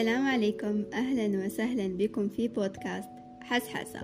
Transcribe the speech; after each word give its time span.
السلام 0.00 0.26
عليكم. 0.26 0.84
أهلا 0.92 1.44
وسهلا 1.44 1.96
بكم 1.96 2.28
في 2.28 2.48
بودكاست 2.48 3.08
حسحسة. 3.40 4.00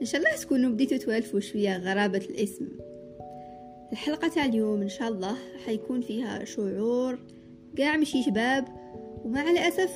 إن 0.00 0.06
شاء 0.06 0.20
الله 0.20 0.36
تكونوا 0.36 0.70
بديتوا 0.70 0.96
توالفوا 0.96 1.40
شوية 1.40 1.76
غرابة 1.76 2.18
الاسم. 2.18 2.68
الحلقة 3.92 4.28
تاع 4.28 4.44
اليوم 4.44 4.82
إن 4.82 4.88
شاء 4.88 5.08
الله 5.08 5.36
حيكون 5.66 6.00
فيها 6.00 6.44
شعور 6.44 7.18
قاع 7.78 7.96
مشي 7.96 8.22
شباب 8.22 8.64
ومع 9.24 9.50
الأسف 9.50 9.90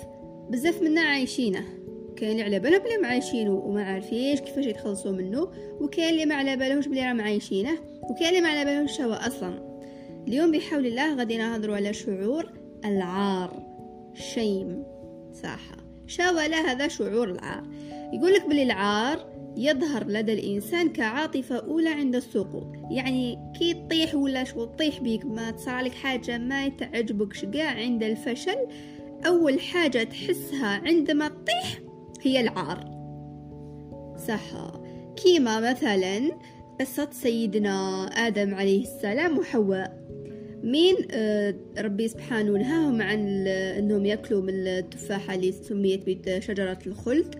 بزاف 0.51 0.83
منا 0.83 1.01
عايشينه. 1.01 1.65
كاين 2.17 2.31
اللي 2.31 2.43
على 2.43 2.59
بالهم 2.59 2.83
بلي 2.83 2.99
معايشينه 3.03 3.55
وما 3.55 3.85
عارفيش 3.85 4.41
كيفاش 4.41 4.67
يتخلصوا 4.67 5.13
منه 5.13 5.49
وكاين 5.81 6.09
اللي 6.09 6.27
ما 6.27 6.35
على 6.35 6.57
بالهمش 6.57 6.89
بلي 6.89 7.07
راه 7.07 7.13
معايشينه 7.13 7.79
وكاين 8.11 8.29
اللي 8.29 8.41
ما 8.41 8.49
على 8.49 8.65
بالهمش 8.65 9.01
هو 9.01 9.13
أصلا. 9.13 9.79
اليوم 10.29 10.53
بحول 10.53 10.87
الله 10.87 11.15
غادي 11.15 11.37
نهضروا 11.37 11.77
على 11.77 11.93
شعور 11.93 12.53
العار 12.85 13.63
شيم 15.33 15.43
صح 15.43 15.61
شاول 16.07 16.55
هذا 16.55 16.89
شعور 16.89 17.31
العار. 17.31 17.63
يقول 18.13 18.33
لك 18.33 18.45
العار 18.51 19.33
يظهر 19.57 20.07
لدى 20.07 20.33
الإنسان 20.33 20.89
كعاطفة 20.89 21.57
أولى 21.57 21.89
عند 21.89 22.17
السقوط 22.17 22.67
يعني 22.91 23.53
كي 23.59 23.75
تطيح 23.75 24.15
ولا 24.15 24.45
شو 24.45 24.65
تطيح 24.65 25.01
بيك 25.01 25.25
ما 25.25 25.51
تصارلك 25.51 25.95
حاجة 25.95 26.39
ما 26.39 26.69
تعجبكش 26.69 27.45
قاع 27.45 27.71
عند 27.71 28.03
الفشل 28.03 28.67
أول 29.27 29.61
حاجة 29.61 30.03
تحسها 30.03 30.67
عندما 30.67 31.29
تطيح 31.29 31.79
هي 32.23 32.41
العار. 32.41 32.93
صح 34.29 34.73
كيما 35.17 35.71
مثلا 35.71 36.39
قصة 36.81 37.09
سيدنا 37.13 38.07
آدم 38.07 38.55
عليه 38.55 38.83
السلام 38.83 39.39
وحواء. 39.39 40.02
مين 40.63 40.97
آه، 41.11 41.55
ربي 41.79 42.09
سبحانه 42.09 42.53
نهاهم 42.53 43.03
عن 43.03 43.47
إنهم 43.47 44.07
يأكلوا 44.07 44.43
من 44.43 44.67
التفاحة 44.67 45.35
اللي 45.35 45.53
سميت 45.53 46.03
بشجرة 46.07 46.79
الخلد. 46.87 47.35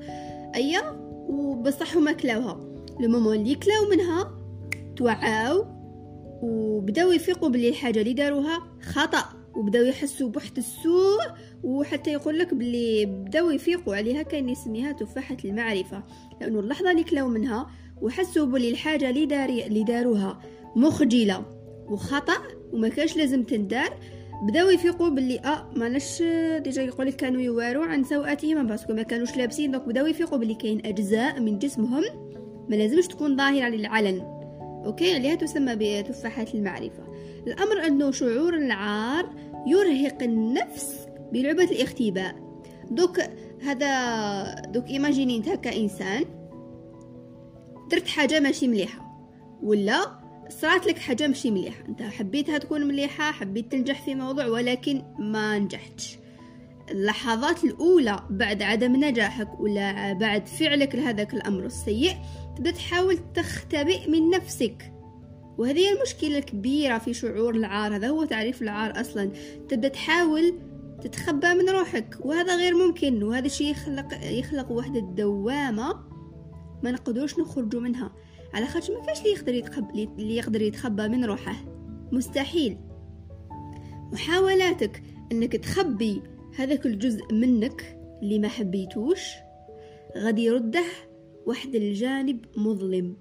أيا 0.55 0.81
وبصح 1.29 1.97
هما 1.97 2.13
كلاوها 2.13 2.61
المهم 3.01 3.33
اللي 3.33 3.55
كلاو 3.55 3.91
منها 3.91 4.39
توعاو 4.97 5.67
وبداو 6.43 7.13
يفيقوا 7.13 7.49
بلي 7.49 7.69
الحاجة 7.69 8.01
اللي 8.01 8.13
داروها 8.13 8.63
خطأ 8.83 9.25
وبداو 9.57 9.85
يحسوا 9.85 10.29
بوحد 10.29 10.59
السوء 10.59 11.21
وحتى 11.63 12.13
يقول 12.13 12.39
لك 12.39 12.55
بلي 12.55 13.07
بداو 13.07 13.51
يفيقوا 13.51 13.97
عليها 13.97 14.23
كان 14.23 14.49
يسميها 14.49 14.93
تفاحة 14.93 15.37
المعرفة. 15.45 16.03
لأنه 16.41 16.61
اللحظة 16.61 16.91
اللي 16.91 17.05
كلاو 17.05 17.29
منها 17.29 17.71
وحسوا 18.03 18.47
بلي 18.47 18.71
الحاجة 18.71 19.11
اللي 19.11 19.27
داري 19.27 19.67
اللي 19.67 19.85
داروها 19.85 20.41
مخجلة 20.77 21.45
وخطأ 21.89 22.62
وما 22.73 22.89
كانش 22.89 23.17
لازم 23.17 23.43
تندار 23.43 23.97
بداو 24.43 24.71
يفيقوا 24.71 25.09
باللي 25.09 25.39
آه 25.39 25.71
ماناش 25.77 26.23
déjà 26.59 26.83
يقول 26.83 27.07
لك 27.07 27.17
كانوا 27.17 27.41
يواروا 27.41 27.85
عن 27.85 28.05
سوءاتهم 28.05 28.67
parce 28.67 28.83
que 28.83 28.93
ما 28.93 29.03
كانوش 29.03 29.37
لابسين 29.37 29.71
donc 29.71 29.89
بداو 29.89 30.07
يفيقوا 30.07 30.39
باللي 30.39 30.55
كاين 30.55 30.87
أجزاء 30.87 31.41
من 31.41 31.59
جسمهم 31.59 32.03
ما 32.69 32.77
لازمش 32.77 33.07
تكون 33.07 33.37
ظاهرة 33.37 33.69
للعلن. 33.69 34.21
OK؟ 34.87 35.15
عليها 35.15 35.35
تسمى 35.35 35.77
بتفاحة 35.77 36.47
المعرفة. 36.55 37.03
الأمر 37.47 37.87
أنه 37.87 38.11
شعور 38.11 38.55
العار 38.55 39.31
يرهق 39.67 40.23
النفس 40.23 41.07
بلعبة 41.33 41.65
الاختباء. 41.65 42.35
دوك 42.91 43.21
هذا 43.63 44.55
دوك 44.55 44.89
imaginez 44.89 45.37
انت 45.37 45.49
كانسان 45.49 46.25
درت 47.91 48.09
حاجة 48.09 48.41
ماشي 48.41 48.69
مليحة 48.69 49.27
ولا 49.63 50.22
صارت 50.61 50.87
لك 50.87 50.99
حاجة 50.99 51.29
مشي 51.29 51.51
مليحة 51.51 51.85
انت 51.89 52.03
حبيتها 52.03 52.59
تكون 52.59 52.87
مليحة 52.87 53.33
حبيت 53.33 53.73
تنجح 53.73 54.05
في 54.05 54.15
موضوع 54.15 54.47
ولكن 54.47 55.03
ما 55.19 55.59
نجحتش. 55.59 56.19
اللحظات 56.91 57.65
الأولى 57.65 58.21
بعد 58.31 58.63
عدم 58.63 59.05
نجاحك 59.05 59.61
ولا 59.61 60.13
بعد 60.13 60.47
فعلك 60.47 60.95
لهذاك 60.95 61.35
الأمر 61.35 61.67
السيء 61.67 62.17
تبدأ 62.57 62.71
تحاول 62.71 63.19
تختبئ 63.35 64.11
من 64.11 64.31
نفسك. 64.31 64.93
وهذه 65.59 65.93
المشكلة 65.93 66.39
الكبيرة 66.39 66.99
في 66.99 67.15
شعور 67.15 67.55
العار. 67.55 67.97
هذا 67.97 68.09
هو 68.09 68.25
تعريف 68.25 68.63
العار 68.63 69.01
أصلا. 69.01 69.31
تبدأ 69.69 69.89
تحاول 69.89 70.59
تتخبى 71.03 71.55
من 71.55 71.69
روحك 71.69 72.17
وهذا 72.21 72.57
غير 72.57 72.75
ممكن. 72.75 73.23
وهذا 73.23 73.47
الشيء 73.47 73.71
يخلق 73.71 74.07
يخلق 74.23 74.73
وحدة 74.73 75.01
دوامة 75.01 76.01
ما 76.83 76.91
نقدروش 76.91 77.39
نخرجوا 77.39 77.81
منها. 77.81 78.13
على 78.55 78.67
خاطر 78.67 78.95
ما 78.95 79.07
كاش 79.07 79.19
اللي 79.19 79.31
يقدر 79.31 79.55
يتخبى 79.55 80.09
اللي 80.19 80.37
يقدر 80.37 80.63
يتخبى 80.63 81.09
من 81.09 81.25
روحه. 81.25 81.65
مستحيل. 82.13 82.79
محاولاتك 84.13 85.03
إنك 85.33 85.57
تخبي 85.57 86.23
هذاك 86.57 86.87
الجزء 86.87 87.33
منك 87.33 87.99
اللي 88.23 88.39
ما 88.39 88.49
حبيتوش 88.49 89.29
غادي 90.17 90.45
يرده 90.45 90.85
واحد 91.47 91.75
الجانب 91.75 92.45
مظلم. 92.57 93.17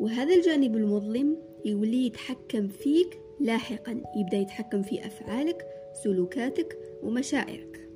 وهذا 0.00 0.34
الجانب 0.34 0.76
المظلم 0.76 1.36
يولي 1.64 2.06
يتحكم 2.06 2.68
فيك 2.68 3.18
لاحقا 3.40 4.02
يبدأ 4.16 4.36
يتحكم 4.36 4.82
في 4.82 5.06
أفعالك 5.06 5.66
سلوكاتك 6.04 6.78
ومشاعرك. 7.02 7.90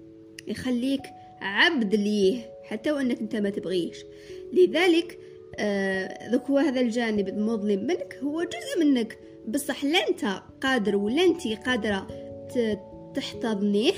يخليك 0.47 1.03
عبد 1.41 1.95
ليه 1.95 2.51
حتى 2.65 2.93
وإنك 2.93 3.21
أنت 3.21 3.37
ما 3.37 3.51
تبغيش. 3.51 4.05
لذلك 4.53 5.19
آه 5.59 6.31
ذوك 6.31 6.51
هو 6.51 6.59
هذا 6.59 6.81
الجانب 6.81 7.29
المظلم 7.29 7.81
منك 7.87 8.19
هو 8.23 8.43
جزء 8.43 8.85
منك. 8.85 9.19
بصح 9.49 9.85
لا 9.85 9.99
أنت 10.09 10.43
قادر 10.61 10.97
ولا 10.97 11.25
أنت 11.25 11.47
قادرة 11.47 12.07
تحتضنيه 13.15 13.93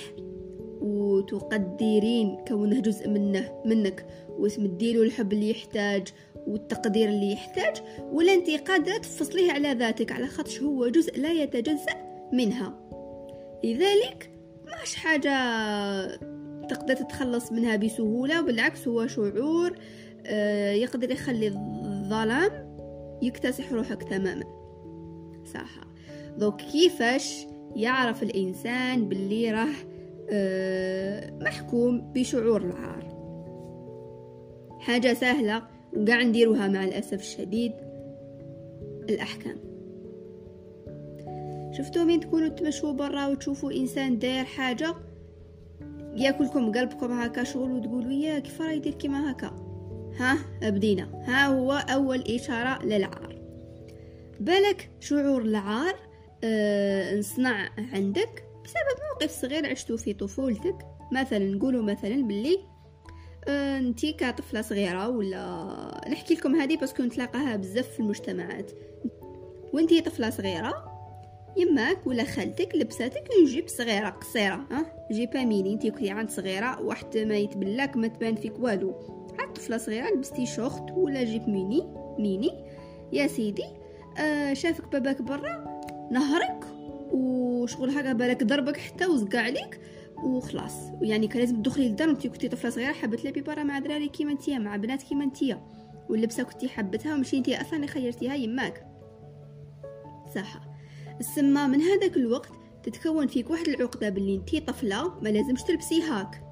وتقدرين 0.81 2.45
كونه 2.49 2.81
جزء 2.81 3.09
منه 3.09 3.63
منك. 3.67 4.07
وتمديله 4.29 5.03
الحب 5.03 5.33
اللي 5.33 5.51
يحتاج 5.51 6.09
والتقدير 6.47 7.09
اللي 7.09 7.33
يحتاج 7.33 7.77
ولا 8.13 8.35
أنت 8.35 8.51
قادرة 8.51 8.99
تفصليه 8.99 9.53
على 9.53 9.73
ذاتك 9.73 10.13
على 10.13 10.27
خاطش 10.27 10.63
هو 10.63 10.89
جزء 10.89 11.19
لا 11.19 11.33
يتجزأ 11.33 11.95
منها. 12.33 12.75
لذلك 13.65 14.31
ماش 14.67 14.95
حاجة 14.95 15.31
تقدر 16.69 16.95
تتخلص 16.95 17.53
منها 17.53 17.77
بسهولة 17.77 18.41
بالعكس 18.41 18.89
هو 18.89 19.07
شعور 19.07 19.79
يقدر 20.75 21.11
يخلي 21.11 21.49
الظلام 21.49 22.71
يكتسح 23.23 23.73
روحك 23.73 24.03
تماما. 24.03 24.45
صح 25.55 25.71
ذوك 26.39 26.57
كيفاش 26.61 27.47
يعرف 27.77 28.23
الإنسان 28.23 29.09
باللي 29.09 29.51
راه 29.51 29.75
آه، 30.33 31.31
محكوم 31.41 32.13
بشعور 32.13 32.63
العار؟ 32.63 33.11
حاجة 34.81 35.15
سهلة 35.15 35.63
وقاع 35.97 36.23
نديروها 36.23 36.69
مع 36.69 36.85
الأسف 36.85 37.21
الشديد 37.21 37.73
الأحكام. 39.09 39.57
شفتوا 41.73 42.05
مين 42.05 42.21
تكونوا 42.21 42.49
تمشوا 42.49 42.93
برا 42.93 43.27
وتشوفوا 43.27 43.73
إنسان 43.73 44.19
داير 44.19 44.45
حاجة 44.45 44.95
ياكلكم 46.17 46.73
قلبكم 46.73 47.13
هكا 47.13 47.45
شغل 47.45 47.73
وتقولوا 47.73 48.13
يا 48.13 48.39
كيف 48.39 48.61
راه 48.61 48.73
يدير 48.73 48.95
كيما 48.95 49.31
هكا؟ 49.31 49.70
ها 50.19 50.39
بدينا 50.63 51.25
ها 51.27 51.47
هو 51.47 51.73
أول 51.73 52.21
إشارة 52.21 52.85
للعار. 52.85 53.41
بالك 54.41 54.91
شعور 55.01 55.43
العار 55.43 55.95
أه 56.45 57.19
نصنع 57.19 57.69
عندك 57.79 58.45
بسبب 58.65 59.01
موقف 59.13 59.31
صغير 59.31 59.67
عشتو 59.67 59.97
في 59.97 60.13
طفولتك. 60.13 60.77
مثلا 61.13 61.39
نقولوا 61.39 61.83
مثلا 61.83 62.23
باللي 62.23 62.59
أه 63.49 63.79
أنتي 63.79 64.13
كطفلة 64.13 64.63
صغيرة 64.63 65.09
ولا 65.09 66.01
نحكي 66.11 66.35
لكم 66.35 66.55
هذه 66.55 66.77
باسكو 66.77 67.03
نتلاقاها 67.03 67.57
بزاف 67.57 67.89
في 67.89 68.01
المجتمعات. 68.01 68.73
وأنتي 69.73 70.01
طفلة 70.01 70.31
صغيرة 70.31 70.91
يماك 71.57 72.07
ولا 72.07 72.25
خالتك 72.25 72.75
لبساتك 72.75 73.25
jupe 73.47 73.69
صغيرة 73.69 74.09
قصيرة 74.09 74.67
ها؟ 74.71 75.07
jupe 75.13 75.45
ها 75.45 75.50
mini 75.50 75.73
أنتي 75.73 75.91
كنتي 75.91 76.11
عند 76.11 76.31
صغيرة 76.31 76.81
واحد 76.81 77.19
ما 77.19 77.37
يتبلاك 77.37 77.97
ما 77.97 78.07
تبان 78.07 78.35
فيك 78.35 78.59
والو. 78.59 79.20
طفلة 79.61 79.77
صغيرة 79.77 80.11
لبستي 80.11 80.47
شورت 80.47 80.91
ولا 80.91 81.25
jupe 81.25 81.49
mini 81.49 81.87
mini. 82.19 82.51
يا 83.13 83.27
سيدي 83.27 83.65
آه 84.19 84.55
شافك 84.55 84.93
باباك 84.93 85.23
برا 85.23 85.81
نهرك 86.13 86.65
وشغل 87.13 87.91
هكا 87.91 88.13
بالك 88.13 88.45
ضربك 88.45 88.77
حتى 88.77 89.07
وزقع 89.07 89.39
عليك 89.39 89.81
وخلاص. 90.25 90.75
يعني 91.03 91.29
كان 91.29 91.39
لازم 91.41 91.63
تدخلي 91.63 91.89
للدار 91.89 92.11
انت 92.11 92.27
كنتي 92.27 92.49
طفلة 92.49 92.71
صغيرة 92.71 92.93
حابه 92.93 93.17
تلعبي 93.17 93.41
برا 93.41 93.63
مع 93.63 93.79
دراري 93.79 94.09
كيما 94.09 94.33
انتيا 94.33 94.59
مع 94.59 94.77
بنات 94.77 95.03
كيما 95.03 95.25
انتيا. 95.25 95.63
واللبسة 96.09 96.43
كنتي 96.43 96.69
حبتها 96.69 97.15
ومشي 97.15 97.39
انتي 97.39 97.61
أصلا 97.61 97.87
خيرتيها 97.87 98.35
يماك. 98.35 98.87
صح 100.35 100.61
السما 101.21 101.67
من 101.67 101.81
هذاك 101.81 102.17
الوقت 102.17 102.51
تتكون 102.83 103.27
فيك 103.27 103.51
واحد 103.51 103.69
العقدة 103.69 104.09
باللي 104.09 104.35
انتي 104.35 104.61
طفلة 104.61 105.21
ما 105.23 105.29
لازمش 105.29 105.63
تلبسي 105.63 106.03
هاك 106.03 106.50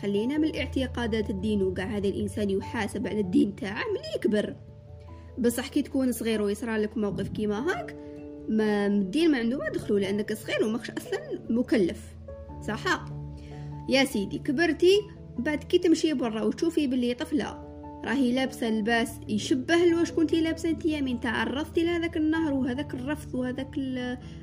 خلينا 0.00 0.38
من 0.38 0.44
الاعتقادات 0.44 1.30
الدين 1.30 1.62
وقع 1.62 1.84
هذا 1.84 2.08
الإنسان 2.08 2.50
يحاسب 2.50 3.06
على 3.06 3.20
الدين 3.20 3.56
تاعه 3.56 3.84
من 3.94 4.00
يكبر. 4.16 4.56
بصح 5.38 5.68
كي 5.68 5.82
تكون 5.82 6.12
صغير 6.12 6.42
ويصرى 6.42 6.76
لك 6.76 6.96
موقف 6.96 7.28
كيما 7.28 7.70
هاك 7.70 7.96
ما 8.48 8.86
الدين 8.86 9.30
ما 9.30 9.38
عنده 9.38 9.58
ما 9.58 9.68
دخلوا 9.68 10.00
لأنك 10.00 10.32
صغير 10.32 10.64
وماكش 10.64 10.90
أصلا 10.90 11.20
مكلف. 11.50 12.00
صح؟ 12.66 13.04
يا 13.88 14.04
سيدي 14.04 14.38
كبرتي 14.38 15.00
بعد 15.38 15.64
كي 15.64 15.78
تمشي 15.78 16.12
برا 16.12 16.42
وتشوفي 16.42 16.86
باللي 16.86 17.14
طفلة 17.14 17.72
راهي 18.04 18.32
لابسة 18.32 18.70
لباس 18.70 19.10
يشبه 19.28 19.76
لواش 19.76 20.12
كنتي 20.12 20.40
لابسة 20.40 20.68
أنت 20.68 20.86
من 20.86 21.20
تعرضتي 21.20 21.84
لهذاك 21.84 22.16
النهر 22.16 22.52
وهذاك 22.52 22.94
الرفض 22.94 23.34
وهذاك 23.34 23.70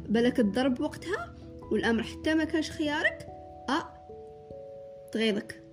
بالك 0.10 0.40
الضرب 0.40 0.81
وقتها 0.81 1.36
والأمر 1.72 2.04
حتى 2.04 2.34
ما 2.34 2.44
كانش 2.44 2.72
خيارك. 2.72 3.29
تغيظك 5.11 5.63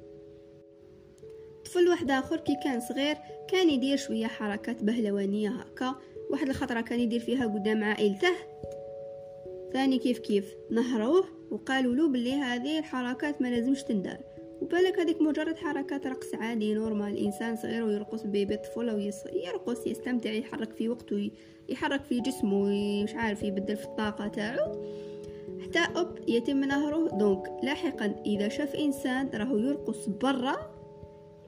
طفل 1.64 1.88
واحد 1.88 2.10
آخر 2.10 2.36
كي 2.36 2.56
كان 2.64 2.80
صغير 2.80 3.16
كان 3.48 3.70
يدير 3.70 3.96
شوية 3.96 4.26
حركات 4.26 4.84
بهلوانية 4.84 5.48
هكا. 5.50 5.94
واحد 6.30 6.48
الخطرة 6.48 6.80
كان 6.80 7.00
يدير 7.00 7.20
فيها 7.20 7.46
قدام 7.46 7.84
عائلته. 7.84 8.32
ثاني 9.72 9.98
كيف 9.98 10.18
كيف؟ 10.18 10.54
نهروه 10.70 11.24
وقالوا 11.50 11.94
له 11.94 12.08
باللي 12.08 12.34
هذه 12.34 12.78
الحركات 12.78 13.42
ما 13.42 13.48
لازمش 13.48 13.82
تندار. 13.82 14.18
وبالك 14.60 14.98
هذيك 14.98 15.22
مجرد 15.22 15.56
حركات 15.56 16.06
رقص 16.06 16.34
عادي 16.34 16.74
normal 16.74 17.16
إنسان 17.18 17.56
صغير 17.56 17.84
ويرقص 17.84 18.22
bébé 18.22 18.56
طفل 18.56 18.88
أو 18.88 18.98
يرقص 19.32 19.86
يستمتع 19.86 20.30
يحرك 20.30 20.72
في 20.72 20.88
وقته 20.88 21.30
يحرك 21.68 22.04
في 22.04 22.20
جسمه 22.20 22.64
مش 23.02 23.14
عارف 23.14 23.42
يبدل 23.42 23.76
في 23.76 23.84
الطاقة 23.84 24.28
تاعو. 24.28 24.84
حتى 25.66 25.98
hop 25.98 26.08
يتم 26.28 26.64
نهره. 26.64 27.08
donc 27.08 27.52
لاحقا 27.62 28.14
إذا 28.26 28.48
شاف 28.48 28.74
إنسان 28.74 29.30
راهو 29.34 29.58
يرقص 29.58 30.08
برا 30.08 30.56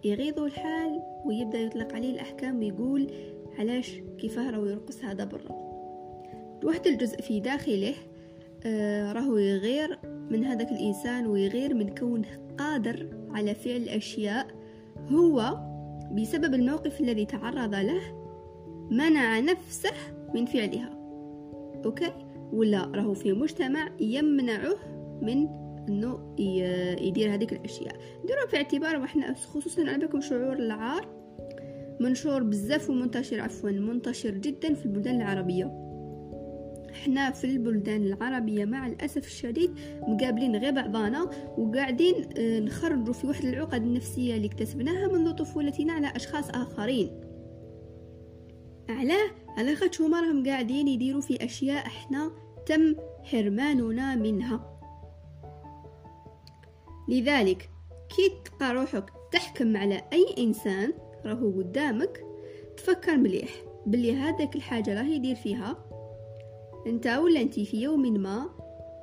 يغيظه 0.04 0.46
الحال 0.46 1.02
ويبدأ 1.26 1.58
يطلق 1.58 1.94
عليه 1.94 2.10
الأحكام 2.10 2.58
ويقول 2.58 3.10
علاش 3.58 4.00
كيفاه 4.18 4.50
راهو 4.50 4.66
يرقص 4.66 5.04
هذا 5.04 5.24
برا. 5.24 5.68
واحد 6.64 6.86
الجزء 6.86 7.20
في 7.20 7.40
داخله 7.40 7.94
آه 8.66 9.12
راهو 9.12 9.36
يغير 9.36 9.98
من 10.30 10.44
هذاك 10.44 10.72
الإنسان 10.72 11.26
ويغير 11.26 11.74
من 11.74 11.94
كونه 11.94 12.28
قادر 12.58 13.08
على 13.30 13.54
فعل 13.54 13.88
أشياء. 13.88 14.46
هو 15.12 15.58
بسبب 16.12 16.54
الموقف 16.54 17.00
الذي 17.00 17.24
تعرض 17.24 17.74
له 17.74 18.00
منع 18.90 19.40
نفسه 19.40 19.92
من 20.34 20.46
فعلها. 20.46 20.90
أوكي؟ 21.84 22.12
ولا 22.52 22.92
راهو 22.94 23.14
في 23.14 23.32
مجتمع 23.32 23.88
يمنعه 24.00 24.74
من 25.22 25.48
إنه 25.88 26.34
يدير 27.00 27.34
هذيك 27.34 27.52
الأشياء. 27.52 27.96
ديروا 28.26 28.46
في 28.50 28.56
اعتبار 28.56 28.96
وإحنا 28.96 29.34
خصوصا 29.34 29.82
على 29.82 29.98
بالكم 29.98 30.20
شعور 30.20 30.52
العار 30.52 31.18
منشور 32.00 32.42
بزاف 32.42 32.90
ومنتشر 32.90 33.40
عفوا 33.40 33.70
منتشر 33.70 34.30
جدا 34.30 34.74
في 34.74 34.86
البلدان 34.86 35.16
العربية. 35.16 35.88
إحنا 36.90 37.30
في 37.30 37.44
البلدان 37.44 38.02
العربية 38.02 38.64
مع 38.64 38.86
الأسف 38.86 39.26
الشديد 39.26 39.70
مقابلين 40.02 40.56
غير 40.56 40.72
بعضانا 40.72 41.30
وقاعدين 41.58 42.14
آه، 42.38 42.60
نخرجوا 42.60 43.12
في 43.12 43.26
واحد 43.26 43.44
العقد 43.44 43.82
النفسية 43.82 44.36
اللي 44.36 44.46
اكتسبناها 44.46 45.08
منذ 45.08 45.32
طفولتنا 45.32 45.92
على 45.92 46.12
أشخاص 46.16 46.50
آخرين. 46.50 47.10
علاه 48.88 49.30
على 49.56 49.74
خاطر 49.74 50.04
هما 50.04 50.20
راهم 50.20 50.46
قاعدين 50.46 50.88
يديروا 50.88 51.20
في 51.20 51.44
أشياء 51.44 51.86
إحنا 51.86 52.30
تم 52.66 52.94
حرماننا 53.24 54.14
منها. 54.14 54.78
لذلك 57.08 57.70
كي 58.16 58.32
تلقى 58.44 58.74
روحك 58.74 59.12
تحكم 59.32 59.76
على 59.76 60.02
أي 60.12 60.34
إنسان 60.38 60.92
راهو 61.24 61.50
قدامك 61.50 62.24
تفكر 62.76 63.16
مليح 63.16 63.50
بلي 63.86 64.16
هذاك 64.16 64.56
الحاجة 64.56 64.94
راه 64.94 65.06
يدير 65.06 65.34
فيها. 65.34 65.84
أنت 66.86 67.06
ولا 67.06 67.40
انت 67.40 67.60
في 67.60 67.82
يوم 67.82 68.02
ما 68.02 68.50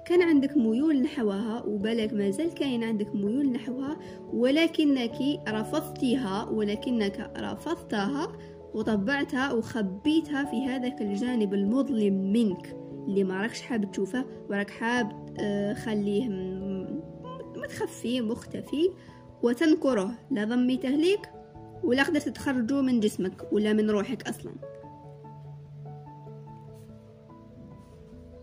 كان 0.06 0.22
عندك 0.22 0.58
ميول 0.58 1.02
نحوها 1.02 1.64
وبالك 1.64 2.14
ما 2.14 2.30
زال 2.30 2.54
كاين 2.54 2.84
عندك 2.84 3.16
ميول 3.16 3.52
نحوها 3.52 3.98
ولكنك 4.34 5.16
رفضتيها 5.50 6.50
ولكنك 6.50 7.32
رفضتها 7.38 8.32
وطبعتها 8.76 9.54
وخبيتها 9.54 10.46
في 10.46 10.66
هذاك 10.66 11.02
الجانب 11.02 11.54
المظلم 11.54 12.32
منك 12.34 12.76
اللي 13.08 13.24
ما 13.24 13.42
راكش 13.42 13.62
حاب 13.62 13.92
تشوفه 13.92 14.26
وراك 14.50 14.70
حاب 14.70 15.36
آه، 15.40 15.74
خليه 15.74 16.30
متخفي 17.56 18.22
مختفي 18.22 18.90
وتنكره. 19.44 20.12
لا 20.32 20.44
ضميته 20.44 20.90
ليك 20.90 21.30
ولا 21.84 22.04
قدرت 22.04 22.30
تخرجه 22.30 22.82
من 22.82 23.00
جسمك 23.00 23.54
ولا 23.54 23.74
من 23.74 23.90
روحك 23.90 24.28
أصلا. 24.28 24.52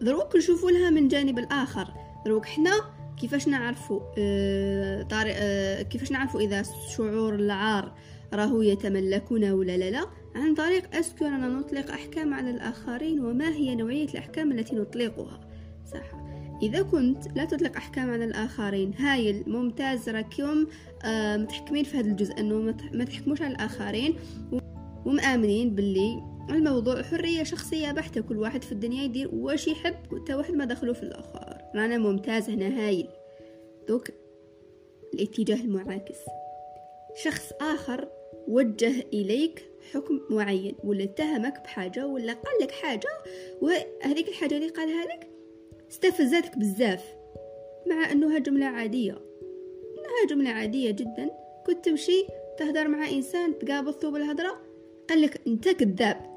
دروك 0.00 0.36
نشوفوا 0.36 0.70
لها 0.70 0.90
من 0.90 1.08
جانب 1.08 1.38
الآخر. 1.38 1.88
دروك 2.24 2.46
حنا 2.46 2.72
كيفاش 3.16 3.48
نعرفوا 3.48 4.00
آه 4.18 5.02
طارق 5.02 5.34
آه 5.36 5.82
كيفاش 5.82 6.12
نعرفوا 6.12 6.40
إذا 6.40 6.62
شعور 6.96 7.34
العار 7.34 7.92
راهو 8.34 8.62
يتملكنا 8.62 9.52
ولا 9.52 9.76
لا 9.76 9.90
لا؟ 9.90 10.21
عن 10.34 10.54
طريق 10.54 10.96
اسكو 10.96 11.24
أننا 11.24 11.48
نطلق 11.48 11.90
أحكام 11.90 12.34
على 12.34 12.50
الآخرين 12.50 13.24
وما 13.24 13.48
هي 13.48 13.74
نوعية 13.74 14.08
الأحكام 14.08 14.52
التي 14.52 14.76
نطلقها. 14.76 15.40
صح. 15.92 16.22
إذا 16.62 16.82
كنت 16.82 17.36
لا 17.36 17.44
تطلق 17.44 17.76
أحكام 17.76 18.10
على 18.10 18.24
الآخرين 18.24 18.94
هايل 18.94 19.44
ممتاز 19.46 20.08
راكم 20.08 20.66
آه 21.04 21.36
متحكمين 21.36 21.84
في 21.84 21.96
هذا 21.96 22.10
الجزء 22.10 22.40
أنه 22.40 22.74
ما 22.92 23.04
تحكموش 23.04 23.42
على 23.42 23.54
الآخرين 23.54 24.16
ومآمنين 25.06 25.74
باللي 25.74 26.22
الموضوع 26.50 27.02
حرية 27.02 27.42
شخصية 27.42 27.92
بحتة 27.92 28.20
كل 28.20 28.36
واحد 28.36 28.62
في 28.62 28.72
الدنيا 28.72 29.02
يدير 29.04 29.30
واش 29.32 29.68
يحب 29.68 30.12
وتا 30.12 30.36
واحد 30.36 30.54
ما 30.54 30.64
دخلوا 30.64 30.94
في 30.94 31.02
الآخر. 31.02 31.58
رانا 31.74 31.98
ممتاز 31.98 32.50
هنا 32.50 32.86
هايل 32.86 33.08
دوك 33.88 34.08
الاتجاه 35.14 35.60
المعاكس. 35.60 36.18
شخص 37.24 37.52
آخر 37.60 38.08
وجه 38.48 39.06
إليك 39.12 39.71
حكم 39.92 40.20
معين 40.30 40.74
ولا 40.84 41.04
اتهمك 41.04 41.60
بحاجة 41.64 42.06
ولا 42.06 42.32
قال 42.32 42.54
لك 42.62 42.70
حاجة 42.70 43.08
وهذيك 43.60 44.28
الحاجة 44.28 44.54
اللي 44.54 44.68
قالها 44.68 45.04
لك 45.04 45.28
استفزتك 45.90 46.58
بزاف 46.58 47.04
مع 47.86 48.12
أنها 48.12 48.38
جملة 48.38 48.66
عادية. 48.66 49.12
إنها 49.98 50.26
جملة 50.30 50.50
عادية 50.50 50.90
جدا. 50.90 51.30
كنت 51.66 51.84
تمشي 51.84 52.26
تهدر 52.58 52.88
مع 52.88 53.08
إنسان 53.08 53.58
تقابل 53.58 53.94
ثوب 53.94 54.16
الهدرة 54.16 54.58
قال 55.10 55.22
لك 55.22 55.40
أنت 55.46 55.68
كذاب. 55.68 56.32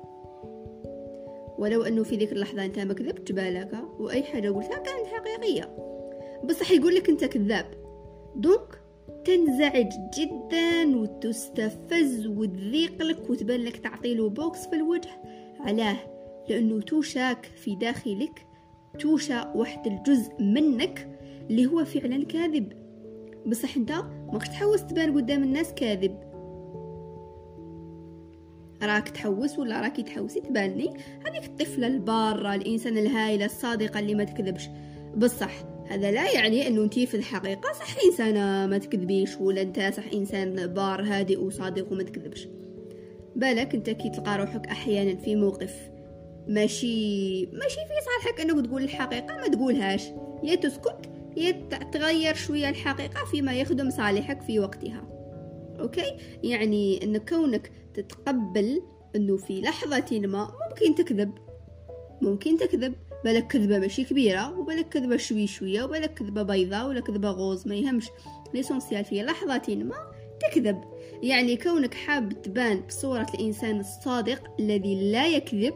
ولو 1.57 1.83
أنه 1.83 2.03
في 2.03 2.15
ذيك 2.15 2.31
اللحظة 2.31 2.65
أنت 2.65 2.79
ما 2.79 2.93
كذبت 2.93 3.31
بالك 3.31 3.71
وأي 3.99 4.23
حاجة 4.23 4.49
قلتها 4.49 4.77
كانت 4.77 5.07
حقيقية. 5.07 5.75
بصح 6.43 6.71
يقول 6.71 6.95
لك 6.95 7.09
أنت 7.09 7.25
كذاب. 7.25 7.65
donc 8.35 8.84
تنزعج 9.25 9.89
جدا 10.17 10.97
وتستفز 10.97 12.27
وتضيق 12.27 13.01
لك 13.01 13.29
وتبان 13.29 13.61
لك 13.61 13.77
تعطيله 13.77 14.29
بوكس 14.29 14.67
في 14.67 14.75
الوجه 14.75 15.09
علاه 15.59 15.97
لأنه 16.49 16.81
توشاك 16.81 17.45
في 17.55 17.75
داخلك 17.75 18.45
توشى 18.99 19.41
واحد 19.55 19.87
الجزء 19.87 20.43
منك 20.43 21.19
اللي 21.49 21.65
هو 21.65 21.85
فعلا 21.85 22.25
كاذب. 22.25 22.73
بصح 23.45 23.77
أنت 23.77 23.91
ماكش 24.33 24.47
تحوس 24.47 24.85
تبان 24.85 25.15
قدام 25.15 25.43
الناس 25.43 25.73
كاذب. 25.73 26.17
راك 28.83 29.09
تحوس 29.09 29.59
ولا 29.59 29.81
راكي 29.81 30.03
تحوسي 30.03 30.41
تباني؟ 30.41 30.89
هذيك 31.27 31.45
الطفلة 31.45 31.87
البارة 31.87 32.55
الإنسان 32.55 32.97
الهايلة 32.97 33.45
الصادقة 33.45 33.99
اللي 33.99 34.15
ما 34.15 34.23
تكذبش. 34.23 34.69
بصح 35.17 35.74
هذا 35.87 36.11
لا 36.11 36.31
يعني 36.31 36.67
انه 36.67 36.83
أنتي 36.83 37.05
في 37.05 37.17
الحقيقة 37.17 37.73
صح 37.73 37.95
إنسانة 38.05 38.67
ما 38.67 38.77
تكذبيش 38.77 39.37
ولا 39.37 39.61
أنت 39.61 39.79
صح 39.79 40.03
إنسان 40.13 40.67
بار 40.67 41.01
هادئ 41.03 41.39
وصادق 41.39 41.91
وما 41.91 42.03
تكذبش. 42.03 42.47
بالك 43.35 43.75
أنت 43.75 43.89
كي 43.89 44.09
تلقى 44.09 44.37
روحك 44.37 44.67
أحيانا 44.67 45.15
في 45.15 45.35
موقف 45.35 45.89
ماشي 46.47 47.45
ماشي 47.45 47.75
في 47.75 48.05
صالحك 48.05 48.41
أنك 48.41 48.65
تقول 48.65 48.83
الحقيقة 48.83 49.35
ما 49.35 49.47
تقولهاش. 49.47 50.03
يا 50.43 50.55
تسكت 50.55 51.09
يا 51.37 51.51
تغير 51.91 52.35
شوية 52.35 52.69
الحقيقة 52.69 53.25
فيما 53.25 53.53
يخدم 53.53 53.89
صالحك 53.89 54.41
في 54.41 54.59
وقتها. 54.59 55.07
OK؟ 55.79 56.17
يعني 56.43 57.03
أن 57.03 57.17
كونك 57.17 57.71
تتقبل 57.93 58.81
أنه 59.15 59.37
في 59.37 59.61
لحظة 59.61 60.19
ما 60.19 60.51
ممكن 60.69 60.95
تكذب. 60.95 61.31
ممكن 62.21 62.57
تكذب. 62.57 62.93
بالك 63.25 63.47
كذبة 63.47 63.79
ماشي 63.79 64.03
كبيرة 64.03 64.59
وبالك 64.59 64.89
كذبة 64.89 65.17
شوي 65.17 65.47
شوية 65.47 65.83
وبالك 65.83 66.13
كذبة 66.13 66.43
بيضاء 66.43 66.87
ولا 66.87 66.99
كذبة 66.99 67.29
rose 67.29 67.67
ما 67.67 67.75
يهمش. 67.75 68.09
l'essentiel 68.53 69.05
في 69.05 69.23
لحظة 69.23 69.75
ما 69.75 69.95
تكذب. 70.39 70.81
يعني 71.23 71.57
كونك 71.57 71.93
حاب 71.93 72.41
تبان 72.41 72.81
بصورة 72.87 73.27
الإنسان 73.33 73.79
الصادق 73.79 74.39
الذي 74.59 75.11
لا 75.11 75.27
يكذب 75.27 75.73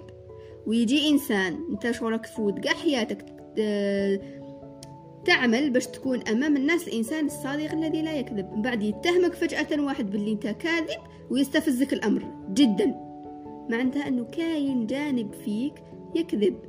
ويجي 0.68 1.10
إنسان 1.10 1.60
أنت 1.72 1.91
شعورك 1.91 2.25
تفوت 2.25 2.65
قاع 2.65 2.74
حياتك 2.74 3.25
تعمل 5.25 5.70
باش 5.70 5.88
تكون 5.88 6.27
أمام 6.27 6.58
الناس 6.58 6.88
الإنسان 6.88 7.25
الصادق 7.25 7.72
الذي 7.72 8.01
لا 8.01 8.13
يكذب. 8.13 8.51
من 8.53 8.62
بعد 8.62 8.84
يتهمك 8.84 9.34
فجأة 9.34 9.82
واحد 9.82 10.10
باللي 10.10 10.32
أنت 10.32 10.48
كاذب 10.48 11.00
ويستفزك 11.29 11.94
الأمر 11.94 12.24
جدا. 12.53 12.96
معناتها 13.70 14.08
أنه 14.08 14.24
كاين 14.24 14.88
جانب 14.88 15.34
فيك 15.46 15.74
يكذب. 16.15 16.68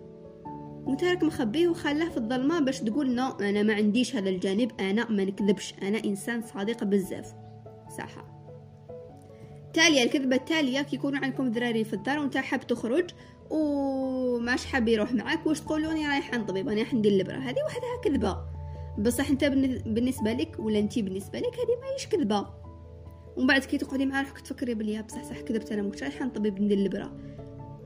راك 0.89 1.23
مخبيه 1.23 1.69
وخلاه 1.69 2.09
في 2.09 2.17
الظلمة 2.17 2.61
باش 2.61 2.81
تقول 2.81 3.15
non 3.15 3.29
أنا 3.29 3.63
ما 3.63 3.75
عنديش 3.75 4.17
هذا 4.17 4.31
الجانب 4.31 4.71
أنا 4.81 5.11
ما 5.11 5.25
نكذبش 5.25 5.75
أنا 5.83 6.05
إنسان 6.05 6.43
صادق 6.43 6.85
بزاف. 6.85 7.35
صح 7.99 8.25
تالية 9.75 10.03
الكذبة 10.03 10.37
التالية 10.37 10.83
كيكونوا 10.83 11.25
عندكم 11.25 11.49
ذراري 11.49 11.85
في 11.85 11.95
الدار 11.95 12.19
وانت 12.19 12.37
حاب 12.37 12.67
تخرج 12.67 13.11
وماش 13.51 14.67
حاب 14.67 14.89
يروح 14.89 15.13
معاك 15.13 15.47
واش 15.47 15.61
تقولوني 15.61 16.09
رايحة 16.09 16.39
نطبيب 16.39 16.69
أنا 16.69 16.77
رايح 16.77 16.95
ندير 16.95 17.13
البرا 17.13 17.37
هذه 17.37 17.59
وحدها 17.67 18.01
كذبة. 18.05 18.37
بصح 18.99 19.31
أنت 19.31 19.45
بالنسبة 19.87 20.33
لك 20.33 20.57
ولا 20.59 20.79
انت 20.79 20.99
بالنسبة 20.99 21.39
لك 21.39 21.55
هذه 21.55 21.81
ماهيش 21.83 22.07
كذبة. 22.07 22.47
ومن 23.37 23.47
بعد 23.47 23.65
كي 23.65 23.79
تقعدي 23.79 24.07
مع 24.07 24.21
روحك 24.21 24.41
تفكري 24.41 24.75
بلي 24.75 25.03
بصح 25.03 25.23
صح 25.25 25.41
كذبت 25.41 25.73
أنا 25.73 25.83
مش 25.83 26.03
رايحة 26.03 26.25
نطبيب 26.25 26.63
ندير 26.63 26.79
البرا 26.79 27.13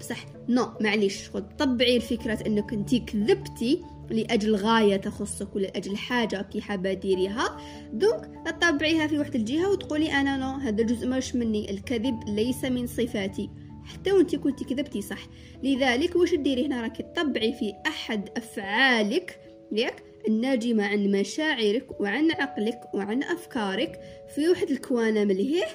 بصح 0.04 0.26
نو 0.48 0.66
معليش 0.80 1.30
طبعي 1.58 1.96
الفكرة 1.96 2.46
إنك 2.46 2.72
أنت 2.72 2.94
كذبتي 2.94 3.82
لأجل 4.10 4.56
غاية 4.56 4.96
تخصك 4.96 5.56
ولا 5.56 5.66
لاجل 5.66 5.96
حاجة 5.96 6.42
كي 6.42 6.60
حابه 6.60 6.92
ديريها 6.92 7.60
دونك 7.92 8.30
تطبعيها 8.46 9.06
في 9.06 9.18
واحد 9.18 9.34
الجهة 9.34 9.70
وتقولي 9.70 10.12
أنا 10.12 10.36
non 10.36 10.58
هذا 10.58 10.82
جزء 10.82 11.08
مش 11.08 11.34
مني. 11.34 11.70
الكذب 11.70 12.20
ليس 12.28 12.64
من 12.64 12.86
صفاتي. 12.86 13.50
حتى 13.84 14.12
وأنت 14.12 14.36
كنت 14.36 14.62
كذبتي 14.62 15.02
صح. 15.02 15.26
لذلك 15.62 16.16
واش 16.16 16.34
ديري 16.34 16.66
هنا؟ 16.66 16.82
راكي 16.82 17.02
تطبعي 17.02 17.52
في 17.52 17.72
أحد 17.86 18.28
أفعالك 18.36 19.40
ياك 19.72 20.02
الناجمة 20.28 20.84
عن 20.84 21.10
مشاعرك 21.12 22.00
وعن 22.00 22.30
عقلك 22.30 22.80
وعن 22.94 23.22
أفكارك 23.22 24.00
في 24.34 24.48
واحد 24.48 24.70
الكوانة 24.70 25.24
ملهيه 25.24 25.66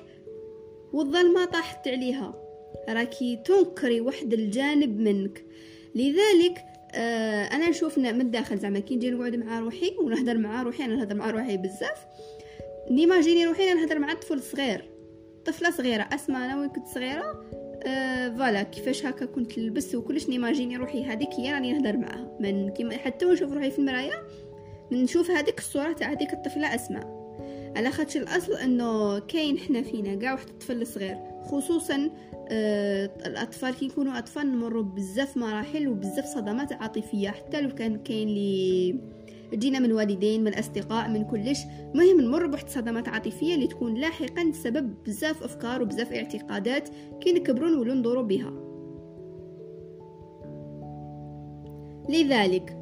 والظلمة 0.94 1.46
طاحت 1.46 1.88
عليها. 1.88 2.49
راكي 2.90 3.36
تنكري 3.46 4.02
واحد 4.02 4.34
الجانب 4.34 5.00
منك. 5.00 5.46
لذلك 5.96 6.66
آه 6.92 7.44
أنا 7.44 7.70
نشوف 7.70 7.98
من 7.98 8.22
الداخل 8.22 8.58
زعما 8.58 8.80
كي 8.80 8.96
نجي 8.96 9.12
نقعد 9.12 9.36
مع 9.36 9.60
روحي 9.60 9.96
ونهضر 10.02 10.38
مع 10.38 10.64
روحي 10.64 10.86
أنا 10.86 10.96
نهضر 10.96 11.16
مع 11.16 11.30
روحي 11.30 11.58
بزاف. 11.58 12.06
نيماجيني 12.92 13.46
روحي 13.46 13.72
أنا 13.72 13.82
نهضر 13.82 14.00
مع 14.00 14.14
طفل 14.14 14.42
صغير 14.42 14.90
طفلة 15.46 15.72
صغيرة 15.72 16.10
اسمع 16.14 16.46
أنا 16.46 16.60
وين 16.60 16.70
كنت 16.70 16.88
صغيرة 16.88 17.46
آه 17.84 18.30
voilà 18.30 18.64
كيفاش 18.64 19.06
هكا 19.06 19.26
كنت 19.26 19.60
نلبس 19.60 19.96
وكلش 19.96 20.30
نيماجيني 20.30 20.78
روحي 20.78 21.04
هذيك 21.04 21.30
هي 21.34 21.54
راني 21.54 21.74
نهضر 21.74 21.98
معاها. 21.98 22.38
من 22.40 22.70
كيما 22.70 22.98
حتى 22.98 23.26
نشوف 23.26 23.54
روحي 23.54 23.72
في 23.72 23.80
المرايه 23.80 24.24
نشوف 24.92 25.32
هذيك 25.32 25.58
الصورة 25.60 25.94
تاع 25.94 26.12
هذيك 26.12 26.34
الطفلة 26.34 26.76
اسمع 26.76 27.20
على 27.76 27.92
خاطر 27.92 28.20
الأصل 28.20 28.54
إنه 28.54 29.20
كاين 29.20 29.58
حنا 29.58 29.82
فينا 29.82 30.16
كاع 30.16 30.34
واحد 30.34 30.48
الطفل 30.48 30.88
صغير 30.88 31.18
خصوصا 31.44 32.10
الأطفال 32.52 33.76
كي 33.76 33.86
يكونوا 33.86 34.18
أطفال 34.18 34.52
نمروا 34.52 34.84
بزاف 34.84 35.38
مراحل 35.38 35.88
وبزاف 35.88 36.26
صدمات 36.26 36.74
عاطفية 36.74 37.30
حتى 37.30 37.62
لو 37.62 37.70
كان 37.70 37.98
كاين 37.98 38.28
لي 38.28 39.00
جينا 39.54 39.80
من 39.80 39.92
والدين 39.92 40.44
من 40.44 40.54
أصدقاء 40.54 41.10
من 41.10 41.24
كلش 41.24 41.60
مهم 41.96 42.22
نمر 42.22 42.48
بواحد 42.48 42.70
صدمات 42.70 43.08
عاطفية 43.08 43.56
اللي 43.56 43.68
تكون 43.68 43.94
لاحقا 43.94 44.52
سبب 44.52 44.94
بزاف 45.06 45.44
أفكار 45.44 45.82
وبزاف 45.82 46.14
اعتقادات 46.14 46.90
كي 47.22 47.32
نكبروا 47.32 47.70
نولوا 47.70 47.96
ندوروا 47.96 48.24
بها. 48.24 48.54
لذلك 52.10 52.78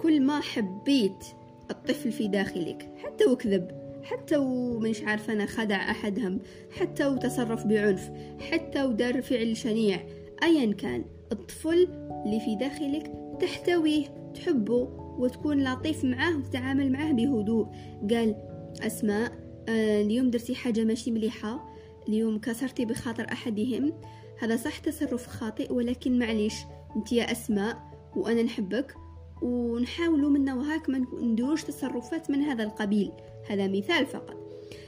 كل 0.00 0.22
ما 0.22 0.40
حبيت 0.40 1.24
الطفل 1.70 2.12
في 2.12 2.28
داخلك 2.28 2.92
حتى 2.96 3.24
وكذب 3.24 3.87
حتى 4.10 4.36
ومش 4.36 5.02
عارفة 5.02 5.32
أنا 5.32 5.46
خدع 5.46 5.90
أحدهم 5.90 6.38
حتى 6.70 7.06
وتصرف 7.06 7.66
بعنف 7.66 8.10
حتى 8.40 8.82
ودار 8.82 9.22
فعل 9.22 9.56
شنيع. 9.56 10.00
أيا 10.42 10.72
كان 10.72 11.04
الطفل 11.32 11.88
اللي 12.24 12.40
في 12.40 12.56
داخلك 12.56 13.12
تحتويه 13.40 14.04
تحبه 14.34 14.88
وتكون 15.18 15.64
لطيف 15.64 16.04
معاه 16.04 16.36
وتتعامل 16.36 16.92
معاه 16.92 17.12
بهدوء. 17.12 17.66
قال 18.10 18.36
أسماء 18.82 19.32
آه 19.68 20.02
اليوم 20.02 20.30
درتي 20.30 20.54
حاجة 20.54 20.84
ماشي 20.84 21.10
مليحة 21.10 21.74
اليوم 22.08 22.38
كسرتي 22.38 22.84
بخاطر 22.84 23.26
أحدهم 23.32 23.92
هذا 24.40 24.56
صح 24.56 24.78
تصرف 24.78 25.26
خاطئ 25.26 25.72
ولكن 25.72 26.18
معليش. 26.18 26.54
أنت 26.96 27.12
يا 27.12 27.32
أسماء 27.32 27.76
وأنا 28.16 28.42
نحبك 28.42 28.94
ونحاولوا 29.42 30.30
منا 30.30 30.54
وهاك 30.54 30.90
ما 30.90 31.06
نديروش 31.22 31.64
تصرفات 31.64 32.30
من 32.30 32.42
هذا 32.42 32.64
القبيل. 32.64 33.12
هذا 33.48 33.66
مثال 33.68 34.06
فقط. 34.06 34.36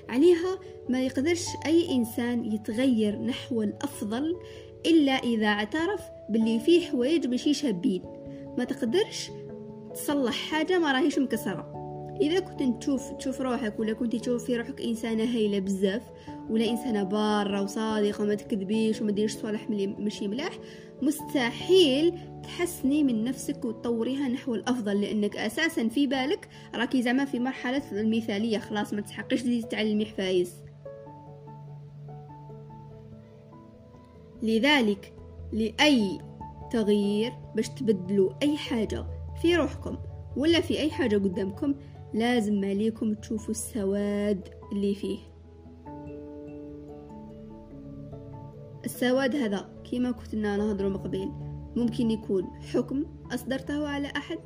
عليها 0.08 0.58
ما 0.88 1.02
يقدرش 1.02 1.44
أي 1.66 1.90
إنسان 1.90 2.52
يتغير 2.52 3.18
نحو 3.18 3.62
الأفضل 3.62 4.36
إلا 4.86 5.12
إذا 5.12 5.46
اعترف 5.46 6.00
باللي 6.30 6.60
فيه 6.60 6.86
حوايج 6.86 7.26
ماشي 7.26 7.54
شابين 7.54 8.02
ما 8.58 8.64
تقدرش 8.64 9.30
تصلح 9.94 10.34
حاجة 10.34 10.78
ما 10.78 10.92
راهيش 10.92 11.18
مكسرة. 11.18 11.80
إذا 12.20 12.40
كنت 12.40 12.82
تشوف 12.82 13.10
تشوف 13.10 13.40
روحك 13.40 13.80
ولا 13.80 13.92
كنت 13.92 14.16
تشوف 14.16 14.44
في 14.44 14.56
روحك 14.56 14.80
إنسانة 14.80 15.24
هايلة 15.24 15.58
بزاف 15.58 16.02
ولا 16.50 16.70
إنسانة 16.70 17.02
بارة 17.02 17.62
وصادقة 17.62 18.22
وما 18.22 18.34
تكذبيش 18.34 19.00
وما 19.00 19.12
ديرش 19.12 19.32
صالح 19.32 19.70
ماشي 19.70 20.28
ملاح 20.28 20.52
مستحيل 21.02 22.12
تحسني 22.42 23.02
من 23.02 23.24
نفسك 23.24 23.64
وتطوريها 23.64 24.28
نحو 24.28 24.54
الأفضل 24.54 25.00
لأنك 25.00 25.36
أساسا 25.36 25.88
في 25.88 26.06
بالك 26.06 26.48
راكي 26.74 27.02
زعما 27.02 27.24
في 27.24 27.38
مرحلة 27.38 28.00
المثالية 28.00 28.58
خلاص 28.58 28.92
ما 28.94 29.00
تحقيش 29.00 29.42
تزيد 29.42 29.64
تعلمي 29.64 30.06
حفايز 30.06 30.54
لذلك 34.42 35.14
لأي 35.52 36.18
تغيير 36.70 37.32
باش 37.56 37.68
تبدلوا 37.68 38.30
أي 38.42 38.56
حاجة 38.56 39.06
في 39.42 39.56
روحكم 39.56 39.98
ولا 40.36 40.60
في 40.60 40.80
أي 40.80 40.90
حاجة 40.90 41.16
قدامكم 41.16 41.74
لازم 42.14 42.64
عليكم 42.64 43.14
تشوفوا 43.14 43.50
السواد 43.50 44.48
اللي 44.72 44.94
فيه. 44.94 45.29
السواد 48.90 49.36
هذا 49.36 49.68
كيما 49.84 50.10
كنا 50.10 50.56
نهضروا 50.56 50.90
مقبل 50.90 51.32
ممكن 51.76 52.10
يكون 52.10 52.44
حكم 52.72 53.04
أصدرته 53.32 53.88
على 53.88 54.08
أحد. 54.16 54.38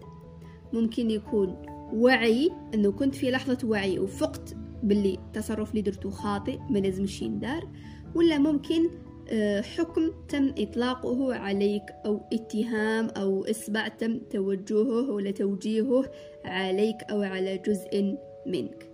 ممكن 0.73 1.11
يكون 1.11 1.57
وعي 1.93 2.51
أنه 2.75 2.93
كنت 2.93 3.15
في 3.15 3.31
لحظة 3.31 3.69
وعي 3.69 3.99
وفقت 3.99 4.57
باللي 4.83 5.15
التصرف 5.15 5.71
اللي 5.71 5.83
درته 5.83 6.11
خاطئ 6.11 6.59
ما 6.71 6.79
لازمش 6.79 7.23
يندار. 7.23 7.69
ولا 8.15 8.39
ممكن 8.39 8.91
آه، 9.29 9.61
حكم 9.61 10.11
تم 10.29 10.55
إطلاقه 10.59 11.35
عليك 11.35 11.83
أو 12.07 12.21
اتهام 12.33 13.07
أو 13.07 13.45
إصبع 13.45 13.89
تم 13.89 14.19
توجهه 14.19 15.11
ولا 15.11 15.31
توجيهه 15.31 16.05
عليك 16.45 16.97
أو 17.11 17.23
على 17.23 17.59
جزء 17.59 18.17
منك. 18.47 18.94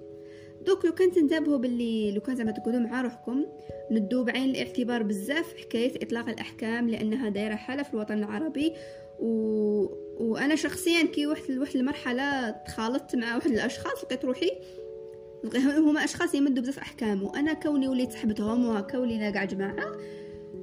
دوك 0.67 0.85
لو 0.85 0.93
كان 0.93 1.13
تنتبهوا 1.13 1.59
باللي 1.59 2.13
لو 2.13 2.21
كان 2.21 2.37
زعما 2.37 2.51
تقعدوا 2.51 2.81
مع 2.81 3.03
روحكم 3.03 3.47
ندو 3.91 4.25
بعين 4.25 4.51
الاعتبار 4.51 5.03
بزاف 5.03 5.55
حكاية 5.57 5.93
إطلاق 6.03 6.29
الأحكام 6.29 6.89
لأنها 6.89 7.29
دايرة 7.29 7.55
حالة 7.55 7.83
في 7.83 7.95
الوطن 7.95 8.19
العربي. 8.19 8.73
و... 9.21 9.31
وأنا 10.21 10.57
شخصيا 10.57 11.07
كي 11.07 11.27
واحد 11.27 11.51
واحد 11.51 11.77
المرحلة 11.77 12.51
تخالطت 12.51 13.17
مع 13.17 13.37
واحد 13.37 13.51
الأشخاص 13.51 14.05
لقيت 14.05 14.25
روحي 14.25 14.51
هما 15.77 16.05
أشخاص 16.05 16.35
يمدوا 16.35 16.63
بزاف 16.63 16.79
أحكام. 16.79 17.23
وأنا 17.23 17.53
كوني 17.53 17.89
وليت 17.89 18.13
صحبتهم 18.13 18.77
وكوني 18.77 19.33
كاع 19.33 19.45
جماعة 19.45 19.97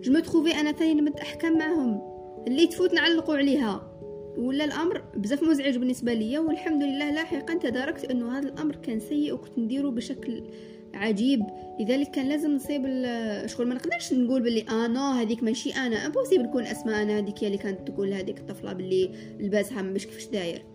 je 0.01 0.13
me 0.13 0.19
trouvais 0.19 0.51
أنا 0.51 0.71
ثاني 0.71 0.93
نمد 0.93 1.19
أحكام 1.19 1.57
معهم. 1.57 2.01
اللي 2.47 2.67
تفوت 2.67 2.93
نعلقوا 2.93 3.35
عليها. 3.35 3.97
ولا 4.37 4.63
الأمر 4.63 5.03
بزاف 5.15 5.43
مزعج 5.43 5.77
بالنسبة 5.77 6.13
ليا 6.13 6.39
والحمد 6.39 6.83
لله 6.83 7.11
لاحقا 7.11 7.53
تداركت 7.53 8.05
أنه 8.05 8.37
هذا 8.39 8.49
الأمر 8.49 8.75
كان 8.75 8.99
سيء 8.99 9.33
وكنت 9.33 9.57
نديره 9.57 9.89
بشكل 9.89 10.43
عجيب. 10.93 11.43
لذلك 11.79 12.11
كان 12.11 12.29
لازم 12.29 12.51
نصيب 12.51 12.81
شغل 13.45 13.67
ما 13.67 13.75
نقدرش 13.75 14.13
نقول 14.13 14.41
باللي 14.41 14.65
آه 14.69 14.87
non 14.87 15.01
هذيك 15.01 15.43
ماشي 15.43 15.71
آنا 15.71 16.05
impossible 16.05 16.43
نكون 16.43 16.63
اسماء 16.63 17.03
أنا 17.03 17.17
هذيك 17.17 17.43
اللي 17.43 17.57
كانت 17.57 17.87
تقول 17.87 18.13
هذيك 18.13 18.39
الطفلة 18.39 18.73
باللي 18.73 19.11
لباسها 19.39 19.81
مش 19.81 20.05
كيفاش 20.07 20.25
داير. 20.25 20.65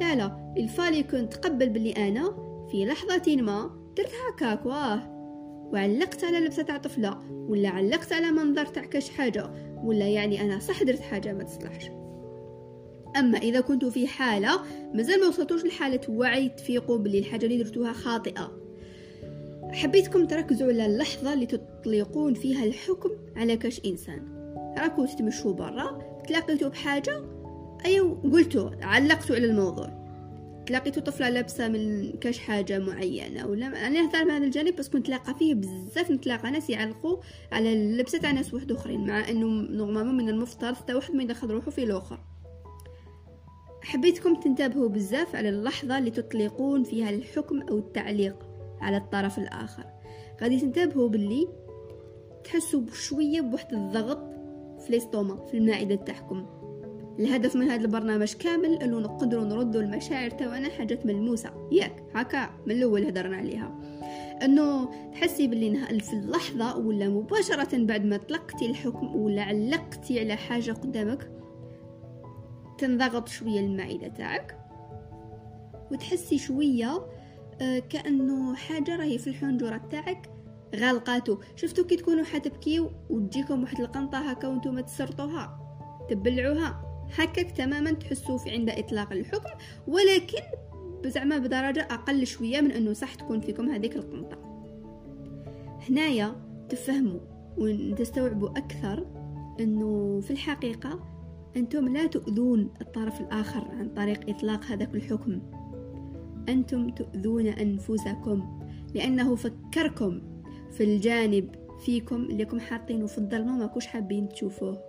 لا 0.00 0.14
لا 0.14 0.54
الفالي 0.56 1.02
كنت 1.02 1.34
تقبل 1.34 1.68
باللي 1.68 1.92
آنا 1.92 2.36
في 2.70 2.84
لحظة 2.84 3.36
ما 3.36 3.70
درت 3.96 4.12
هكاك 4.28 4.66
واه. 4.66 5.20
وعلقت 5.72 6.24
على 6.24 6.40
لبسة 6.40 6.62
تاع 6.62 6.76
طفلة 6.76 7.20
ولا 7.30 7.68
علقت 7.68 8.12
على 8.12 8.30
منظر 8.30 8.66
تاع 8.66 8.84
كاش 8.84 9.10
حاجة 9.10 9.50
ولا 9.84 10.08
يعني 10.08 10.40
أنا 10.40 10.58
صح 10.58 10.82
درت 10.82 11.00
حاجة 11.00 11.32
ما 11.32 11.44
تصلحش. 11.44 11.99
أما 13.16 13.38
إذا 13.38 13.60
كنتوا 13.60 13.90
في 13.90 14.06
حالة 14.06 14.60
مازال 14.94 15.20
ما 15.20 15.28
وصلتوش 15.28 15.64
لحالة 15.64 16.00
وعي 16.08 16.48
تفيقوا 16.48 16.98
باللي 16.98 17.18
الحاجة 17.18 17.46
اللي 17.46 17.62
درتوها 17.62 17.92
خاطئة. 17.92 18.52
حبيتكم 19.72 20.26
تركزوا 20.26 20.68
على 20.68 20.86
اللحظة 20.86 21.32
اللي 21.32 21.46
تطلقون 21.46 22.34
فيها 22.34 22.64
الحكم 22.64 23.10
على 23.36 23.56
كاش 23.56 23.80
إنسان. 23.86 24.22
راكو 24.78 25.06
تتمشوا 25.06 25.52
برا 25.52 25.98
تلاقيتوا 26.28 26.68
بحاجة؟ 26.68 27.22
أيو 27.84 28.14
قلتوا 28.14 28.70
علقتوا 28.82 29.36
على 29.36 29.46
الموضوع. 29.46 30.00
تلاقيتو 30.66 31.00
طفلة 31.00 31.28
لابسة 31.28 31.68
من 31.68 32.12
كاش 32.12 32.38
حاجة 32.38 32.78
معينة 32.78 33.46
ولا 33.46 33.66
أنا 33.66 33.88
نهضر 33.88 34.24
من 34.24 34.30
هذا 34.30 34.44
الجانب 34.44 34.76
بس 34.76 34.88
كنت 34.88 35.06
تلاقى 35.06 35.34
فيه 35.34 35.54
بزاف 35.54 36.10
نتلاقى 36.10 36.50
ناس 36.50 36.70
يعلقوا 36.70 37.16
على 37.52 37.72
اللبسه 37.72 38.18
تاع 38.18 38.30
ناس 38.30 38.54
واحد 38.54 38.72
أخرين 38.72 39.06
مع 39.06 39.28
إنه 39.28 39.46
نورمالمون 39.46 40.16
من 40.16 40.28
المفترض 40.28 40.74
حتى 40.74 40.94
واحد 40.94 41.14
ما 41.14 41.22
يدخل 41.22 41.50
روحه 41.50 41.70
في 41.70 41.84
الآخر. 41.84 42.18
حبيتكم 43.82 44.34
تنتبهوا 44.34 44.88
بزاف 44.88 45.36
على 45.36 45.48
اللحظة 45.48 45.98
اللي 45.98 46.10
تطلقون 46.10 46.82
فيها 46.82 47.10
الحكم 47.10 47.62
أو 47.62 47.78
التعليق 47.78 48.36
على 48.80 48.96
الطرف 48.96 49.38
الآخر. 49.38 49.84
غادي 50.42 50.60
تنتبهوا 50.60 51.08
باللي 51.08 51.48
تحسوا 52.44 52.80
بشوية 52.80 53.40
بوحد 53.40 53.72
الضغط 53.72 54.18
في 54.80 54.90
الاستوما 54.90 55.46
في 55.46 55.56
المعدة 55.56 55.94
تاعكم. 55.94 56.46
الهدف 57.18 57.56
من 57.56 57.70
هذا 57.70 57.82
البرنامج 57.84 58.34
كامل 58.34 58.74
أنه 58.74 58.98
نقدروا 58.98 59.44
نردوا 59.44 59.80
المشاعر 59.80 60.30
تاعنا 60.30 60.68
حاجات 60.68 61.06
ملموسة. 61.06 61.68
ياك 61.72 62.02
هكا 62.14 62.50
من 62.66 62.72
الأول 62.72 63.04
هدرنا 63.04 63.36
عليها. 63.36 63.80
أنه 64.42 64.90
تحسي 65.12 65.46
باللي 65.46 66.00
في 66.00 66.12
اللحظة 66.12 66.76
ولا 66.78 67.08
مباشرة 67.08 67.84
بعد 67.84 68.04
ما 68.04 68.16
طلقتي 68.16 68.66
الحكم 68.66 69.16
ولا 69.16 69.42
علقتي 69.42 70.20
على 70.20 70.36
حاجة 70.36 70.72
قدامك 70.72 71.39
تنضغط 72.80 73.28
شوية 73.28 73.60
المعده 73.60 74.08
تاعك 74.08 74.56
وتحسي 75.92 76.38
شوية 76.38 77.06
آه، 77.60 77.78
كأنه 77.78 78.54
حاجة 78.54 78.96
راهي 78.96 79.18
في 79.18 79.26
الحنجرة 79.26 79.80
تاعك 79.90 80.30
غالقاتو 80.76 81.38
شفتو 81.56 81.84
كي 81.84 81.96
تكونوا 81.96 82.24
حتبكيو 82.24 82.90
وتجيكم 83.10 83.62
واحد 83.62 83.80
القنطة 83.80 84.18
هكا 84.18 84.48
وأنتم 84.48 84.80
تسرطوها؟ 84.80 85.60
تبلعوها. 86.10 86.86
هكاك 87.18 87.50
تماما 87.50 87.92
تحسوا 87.92 88.38
في 88.38 88.50
عند 88.50 88.70
إطلاق 88.70 89.12
الحكم 89.12 89.50
ولكن 89.86 90.42
بزعما 91.04 91.38
بدرجة 91.38 91.80
أقل 91.90 92.26
شوية 92.26 92.60
من 92.60 92.70
أنه 92.70 92.92
صح 92.92 93.14
تكون 93.14 93.40
فيكم 93.40 93.70
هذيك 93.70 93.96
القنطة. 93.96 94.38
هنايا 95.88 96.36
تفهموا 96.68 97.20
وتستوعبوا 97.58 98.50
أكثر 98.50 99.06
أنه 99.60 100.20
في 100.20 100.30
الحقيقة 100.30 101.09
أنتم 101.56 101.88
لا 101.88 102.06
تؤذون 102.06 102.74
الطرف 102.80 103.20
الآخر 103.20 103.60
عن 103.70 103.88
طريق 103.88 104.30
إطلاق 104.30 104.64
هذاك 104.64 104.94
الحكم. 104.94 105.40
أنتم 106.48 106.90
تؤذون 106.90 107.46
أنفسكم 107.46 108.60
لأنه 108.94 109.36
فكركم 109.36 110.22
في 110.70 110.84
الجانب 110.84 111.54
فيكم 111.84 112.24
اللي 112.24 112.44
كم 112.44 112.60
حاطينه 112.60 113.06
في 113.06 113.18
الظلمة 113.18 113.58
ما 113.58 113.66
كوش 113.66 113.86
حابين 113.86 114.28
تشوفوه. 114.28 114.82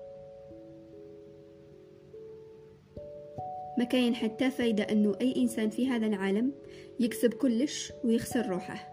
ما 3.77 3.83
كاين 3.83 4.15
حتى 4.15 4.51
فايدة 4.51 4.83
أنه 4.83 5.15
أي 5.21 5.35
إنسان 5.37 5.69
في 5.69 5.87
هذا 5.87 6.07
العالم 6.07 6.51
يكسب 6.99 7.33
كلش 7.33 7.93
ويخسر 8.03 8.49
روحه. 8.49 8.91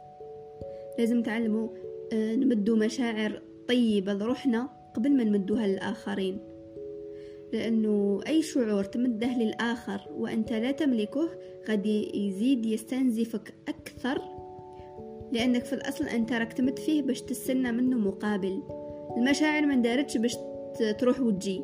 لازم 0.99 1.23
تعلموا 1.23 1.69
آه، 2.13 2.37
نمدوا 2.37 2.77
مشاعر 2.77 3.43
طيبة 3.69 4.13
لروحنا 4.13 4.69
قبل 4.95 5.17
ما 5.17 5.25
نمدوها 5.25 5.67
للآخرين. 5.67 6.58
لأنه 7.53 8.21
أي 8.27 8.43
شعور 8.43 8.85
تمده 8.85 9.39
للآخر 9.39 10.01
وأنت 10.11 10.53
لا 10.53 10.71
تملكه 10.71 11.29
غادي 11.69 12.27
يزيد 12.27 12.67
يستنزفك 12.67 13.55
أكثر 13.69 14.23
لأنك 15.33 15.65
في 15.65 15.73
الأصل 15.73 16.05
أنت 16.05 16.33
راك 16.33 16.53
تمد 16.53 16.79
فيه 16.79 17.03
باش 17.03 17.23
تستنى 17.23 17.73
منه 17.73 17.97
مقابل. 17.99 18.63
المشاعر 19.17 19.67
ما 19.67 19.75
دارتش 19.75 20.17
باش 20.17 20.37
تروح 20.99 21.21
وتجي. 21.21 21.63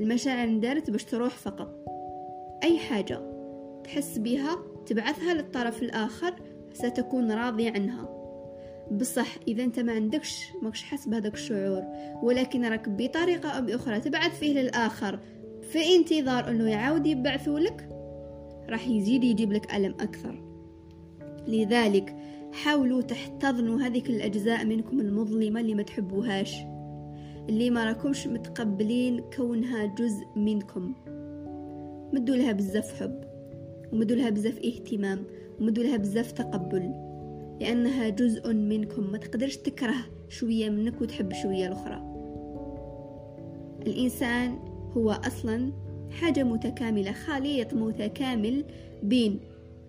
المشاعر 0.00 0.58
دارت 0.58 0.90
باش 0.90 1.04
تروح 1.04 1.36
فقط. 1.36 1.84
أي 2.64 2.78
حاجة 2.78 3.20
تحس 3.84 4.18
بها 4.18 4.58
تبعثها 4.86 5.34
للطرف 5.34 5.82
الآخر 5.82 6.34
ستكون 6.72 7.32
راضي 7.32 7.68
عنها. 7.68 8.21
بصح 8.90 9.36
إذا 9.48 9.64
أنت 9.64 9.80
ما 9.80 9.92
عندكش 9.92 10.48
ماكش 10.62 10.82
حاس 10.82 11.08
بهذاك 11.08 11.34
الشعور. 11.34 11.82
ولكن 12.22 12.64
راك 12.64 12.88
بطريقة 12.88 13.48
أو 13.48 13.62
بأخرى 13.62 14.00
تبعث 14.00 14.38
فيه 14.38 14.60
للآخر. 14.60 15.18
في 15.62 15.96
انتظار 15.96 16.50
أنه 16.50 16.70
يعاود 16.70 17.06
يبعثه 17.06 17.52
لك 17.52 17.88
راح 18.68 18.88
يزيد 18.88 19.24
يجيب 19.24 19.52
لك 19.52 19.74
ألم 19.74 19.94
أكثر. 20.00 20.42
لذلك 21.48 22.16
حاولوا 22.52 23.02
تحتضنوا 23.02 23.80
هذيك 23.80 24.10
الأجزاء 24.10 24.64
منكم 24.64 25.00
المظلمة 25.00 25.60
اللي 25.60 25.74
ما 25.74 25.82
تحبوهاش. 25.82 26.56
اللي 27.48 27.70
ما 27.70 27.84
راكمش 27.84 28.26
متقبلين 28.26 29.20
كونها 29.36 29.86
جزء 29.86 30.26
منكم. 30.36 30.94
مدوا 32.12 32.36
لها 32.36 32.52
بزاف 32.52 33.00
حب 33.00 33.24
ومدوا 33.92 34.16
لها 34.16 34.30
بزاف 34.30 34.58
اهتمام 34.58 35.24
ومدوا 35.60 35.84
لها 35.84 35.96
بزاف 35.96 36.32
تقبل. 36.32 37.11
لأنها 37.60 38.08
جزء 38.08 38.52
منكم 38.52 39.12
ما 39.12 39.18
تقدرش 39.18 39.56
تكره 39.56 39.94
شوية 40.28 40.70
منك 40.70 41.00
وتحب 41.00 41.32
شوية 41.32 41.66
الأخرى. 41.66 42.02
الإنسان 43.86 44.58
هو 44.96 45.10
أصلا 45.10 45.72
حاجة 46.10 46.42
متكاملة 46.42 47.12
خليط 47.12 47.74
متكامل 47.74 48.64
بين 49.02 49.40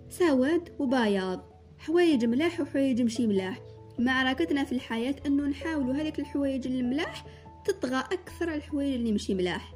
سواد 0.09 0.69
وبياض. 0.79 1.53
حوايج 1.77 2.25
ملاح 2.25 2.61
وحوايج 2.61 3.01
مشي 3.01 3.27
ملاح. 3.27 3.59
معركتنا 3.99 4.63
في 4.63 4.71
الحياة 4.71 5.15
أنه 5.25 5.47
نحاولوا 5.47 5.93
هذيك 5.93 6.19
الحوايج 6.19 6.67
الملاح 6.67 7.25
تطغى 7.65 7.99
أكثر 7.99 8.53
الحوايج 8.53 8.93
اللي 8.93 9.11
مشي 9.11 9.33
ملاح. 9.35 9.72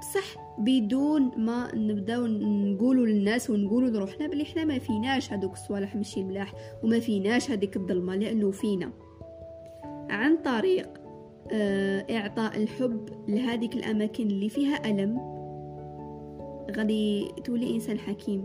صح 0.00 0.56
بدون 0.58 1.30
ما 1.36 1.74
نبداو 1.74 2.26
نقولوا 2.26 3.06
للناس 3.06 3.50
ونقولوا 3.50 3.88
لروحنا 3.88 4.26
بلي 4.26 4.42
إحنا 4.42 4.64
ما 4.64 4.78
فيناش 4.78 5.32
هذوك 5.32 5.52
الصوالح 5.52 5.96
ماشي 5.96 6.24
ملاح 6.24 6.54
وما 6.82 7.00
فيناش 7.00 7.50
هذيك 7.50 7.76
الظلمة 7.76 8.16
لأنه 8.16 8.50
فينا. 8.50 8.90
عن 10.10 10.36
طريق 10.36 10.88
آه، 11.52 12.06
إعطاء 12.10 12.62
الحب 12.62 13.08
لهذيك 13.28 13.74
الأماكن 13.74 14.26
اللي 14.26 14.48
فيها 14.48 14.90
ألم 14.90 15.18
غادي 16.76 17.28
تولي 17.44 17.74
إنسان 17.74 17.98
حكيم 17.98 18.44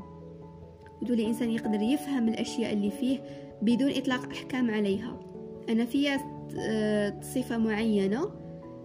وتولي 1.01 1.27
إنسان 1.27 1.51
يقدر 1.51 1.81
يفهم 1.81 2.27
الأشياء 2.27 2.73
اللي 2.73 2.91
فيه 2.91 3.19
بدون 3.61 3.91
إطلاق 3.91 4.29
أحكام 4.29 4.71
عليها. 4.71 5.19
أنا 5.69 5.85
فيها 5.85 6.39
آه، 6.59 7.19
صفة 7.21 7.57
معينة 7.57 8.31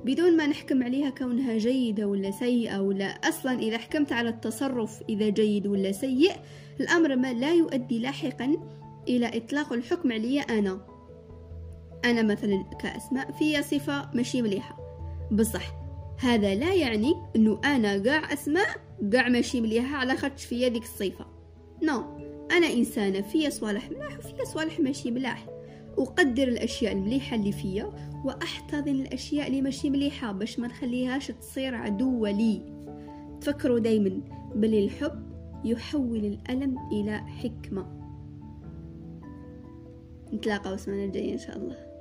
بدون 0.04 0.36
ما 0.36 0.46
نحكم 0.46 0.82
عليها 0.82 1.10
كونها 1.10 1.58
جيدة 1.58 2.06
ولا 2.06 2.30
سيئة 2.30 2.78
ولا 2.78 3.06
أصلا 3.06 3.58
إذا 3.58 3.78
حكمت 3.78 4.12
على 4.12 4.28
التصرف 4.28 5.02
إذا 5.08 5.28
جيد 5.28 5.66
ولا 5.66 5.92
سيء 5.92 6.32
الأمر 6.80 7.16
ما 7.16 7.32
لا 7.32 7.52
يؤدي 7.52 7.98
لاحقا 7.98 8.56
إلى 9.08 9.36
إطلاق 9.36 9.72
الحكم 9.72 10.12
علي 10.12 10.40
أنا. 10.40 10.86
أنا 12.04 12.22
مثلا 12.22 12.64
كأسماء 12.80 13.32
في 13.32 13.62
صفة 13.62 14.10
ماشي 14.14 14.42
مليحة. 14.42 14.76
بصح 15.32 15.74
هذا 16.18 16.54
لا 16.54 16.74
يعني 16.74 17.14
أنه 17.36 17.60
أنا 17.64 18.02
قاع 18.02 18.32
أسماء 18.32 18.68
قاع 19.12 19.28
ماشي 19.28 19.60
مليحة 19.60 19.96
على 19.96 20.16
خاطش 20.16 20.44
فيا 20.44 20.68
ذيك 20.68 20.82
الصفة. 20.82 21.26
نو 21.82 22.02
no. 22.02 22.04
أنا 22.52 22.72
إنسانة 22.72 23.20
فيا 23.20 23.50
صوالح 23.50 23.90
ملاح 23.90 24.18
وفيا 24.18 24.44
صوالح 24.44 24.80
ماشي 24.80 25.10
ملاح. 25.10 25.46
أقدر 25.98 26.48
الأشياء 26.48 26.92
المليحة 26.92 27.36
اللي 27.36 27.52
فيا 27.52 27.90
وأحتضن 28.24 28.94
الأشياء 28.94 29.46
اللي 29.46 29.62
ماشي 29.62 29.90
مليحة 29.90 30.32
باش 30.32 30.58
ما 30.58 30.66
نخليهاش 30.66 31.26
تصير 31.26 31.74
عدوة 31.74 32.30
لي 32.30 32.62
تفكروا 33.40 33.78
دايما 33.78 34.20
بل 34.54 34.74
الحب 34.74 35.34
يحول 35.64 36.24
الألم 36.24 36.78
إلى 36.92 37.18
حكمة. 37.18 37.86
نتلاقى 40.32 40.74
السنة 40.74 41.04
الجاية 41.04 41.32
إن 41.32 41.38
شاء 41.38 41.56
الله. 41.56 41.93